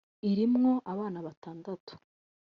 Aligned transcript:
irimwo 0.29 0.71
abana 0.91 1.19
batandatu 1.27 1.93